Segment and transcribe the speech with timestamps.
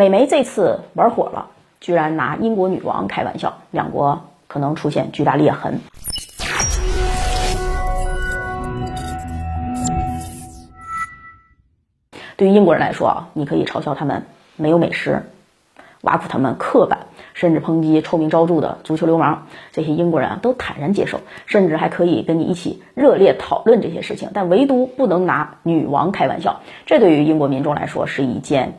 [0.00, 1.46] 美媒这次玩火了，
[1.78, 5.78] 居然拿英国女王开玩笑，两国可能出现巨大裂痕。
[12.34, 14.24] 对于英国人来说啊，你可以嘲笑他们
[14.56, 15.22] 没有美食，
[16.00, 16.98] 挖苦他们刻板，
[17.34, 24.30] 甚至抨击臭名昭著的足球流氓，这些英国人啊都坦然接受，甚至还可以跟你一起热烈讨论这些事情。
[24.32, 28.72] 但唯独不能拿女王开玩笑，这对于英国民众来说是一件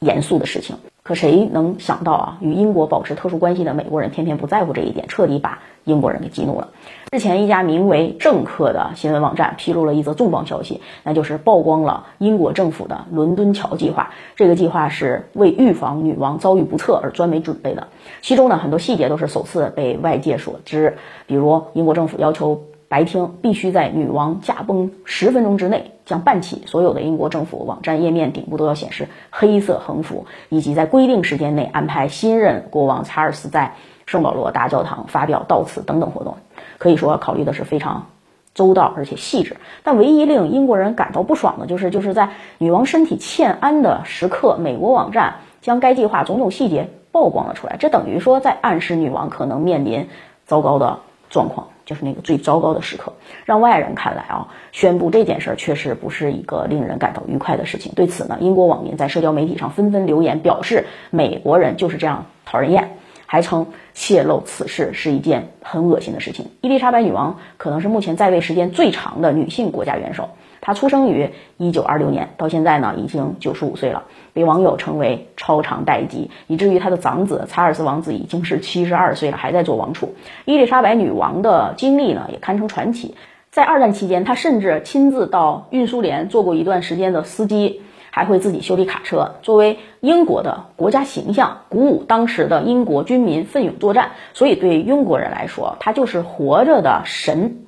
[0.00, 0.76] 严肃的事情。
[1.02, 6.68] 可谁能想到啊，与英国保持特殊关系的美国人偏偏不在乎这一点，彻底把英国人给激怒了。
[7.10, 14.10] 日前，一家名为“政客”的新闻网站披露了一则重磅消息，那就是曝光了英国政府的伦敦桥计划。
[14.36, 17.88] 这个计划是为预防女王遭遇不测而专门准备的，
[18.20, 22.67] 其中呢很多细节都是首次被外界所知，比如英国政府要求。
[22.88, 33.74] 白厅必须在女王驾崩十分钟之内将办起，所有的英国政府网站页面顶部都要显示黑色横幅，以及在规定时间内安排新任国王查尔斯在
[34.06, 36.38] 圣保罗大教堂发表悼词等等活动。
[36.78, 38.06] 可以说考虑的是非常
[38.54, 39.58] 周到而且细致。
[39.82, 50.08] 但唯一令英国人感到不爽的就是，就是在女王身体欠安的时刻，美国网站将该计划种种细节曝光了出来，这等于说在暗示女王可能面临
[50.46, 51.68] 糟糕的状况。
[51.88, 53.14] 就是那个最糟糕的时刻，
[53.46, 57.90] 让外人看来啊，宣布这件事儿确实不是一个令人感到愉快的事情。
[57.96, 62.90] 对此呢，英国网民在社交媒体上纷纷留言，表示美国人就是这样讨人厌。
[63.30, 66.50] 还称泄露此事是一件很恶心的事情。
[66.62, 70.30] 伊丽莎白女王可能是目前在位时间最长的女性国家元首。
[70.60, 80.14] 他出生于一九二六年，到现在呢已经九十五岁了，被网友称为超长待机，以至于他的长子查尔斯王子已经是七十二岁了，还在做王储。
[80.44, 83.14] 伊丽莎白女王的经历呢也堪称传奇。
[83.50, 87.82] 在二战期间，她甚至亲自到运输连做过一段时间的司机。
[88.10, 94.12] 还会自己修理卡车，作为英国的国家形象，鼓舞当时的英国军民奋勇作战。
[94.32, 97.58] 所以对英国人来说，他就是活着的神。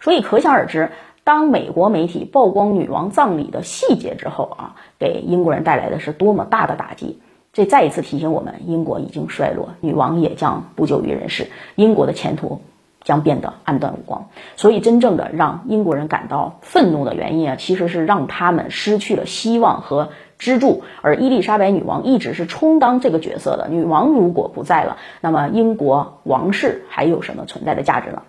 [0.00, 0.90] 所以可想而知，
[1.30, 7.20] 当美国媒体曝光女王葬礼的细节之后啊，给英国人带来的是多么大的打击。
[7.52, 11.46] 这再一次提醒我们，英国已经衰落，女王也将不久于人世，
[11.76, 12.62] 英国的前途。
[13.02, 20.82] 将变得暗淡无光，所以真正的让英国人感到愤怒的原因啊，其实是让他们失去了希望和支柱。
[21.00, 23.68] 而伊丽莎白女王一直是充当这个角色的。
[23.70, 28.22] 女王如果不在了，那么英国王室还有什么存在的价值呢？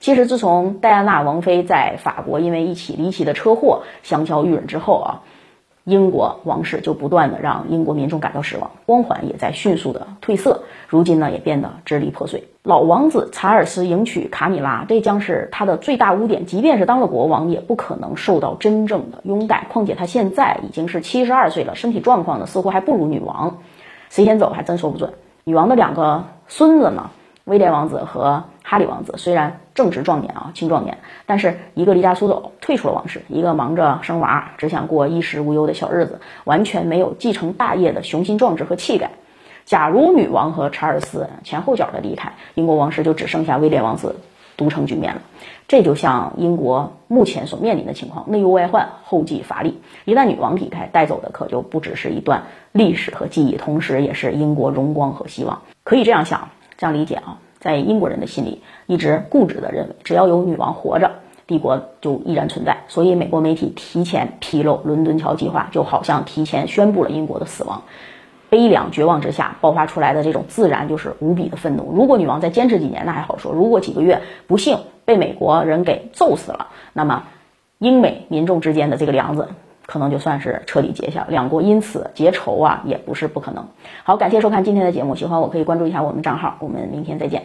[0.00, 5.20] 其实，自从戴安娜王妃在法国因为一起离奇的车祸香消玉殒之后啊。
[5.84, 12.44] 英国王室就不断的让英国民众感到失望，光环也在迅速的褪色，如今呢也变得支离破碎。
[12.62, 19.64] 老王子查尔斯迎娶卡米拉，这将是他的最大污点，即便是当了国王，也不可能受到真正的拥戴。
[19.70, 23.56] 况且他现在已经是七十二岁了，身体状况呢似乎还不如女王，
[24.10, 25.14] 谁先走还真说不准。
[25.44, 27.08] 女王的两个孙子呢？
[27.44, 39.08] 威廉王子和哈里王子虽然正值壮年啊，青壮年，但是一个离家出走，退出了王室；一个忙着生娃，只想过衣食无忧的小日子，完全没有继承大业的雄心壮志和气概。
[39.64, 44.16] 假如女王和查尔斯前后脚的离开，英国王室就只剩下威廉王子
[44.56, 45.22] 独撑局面了。
[45.68, 49.80] 这就像英国目前所面临的情况：内忧外患，后继乏力。
[50.06, 55.62] 一旦女王离开，带走的可就不只是一段历史和记忆，同时也是英国荣光和希望。
[55.84, 56.48] 可以这样想。
[56.80, 61.10] 这样理解啊，在英国人的心里，一直固执地认为，只要有女王活着，
[61.46, 62.78] 帝国就依然存在。
[62.88, 67.82] 所以，美国媒体提前披露伦敦桥计划，就好像提前宣布了英国的死亡。
[68.50, 71.92] 悲凉绝望之下爆发出来的这种自然就是无比的愤怒。
[71.92, 77.24] 如果女王再坚持几年，那还好说；如果几个月不幸被美国人给揍死了，那么
[77.78, 79.48] 英美民众之间的这个梁子。
[79.86, 83.66] 可能就算是彻底结下，两国因此结仇啊，也不是不可能。
[84.04, 87.44] 好，感谢收看今天的节目，喜欢我可以关注一下我们账号，我们明天再见。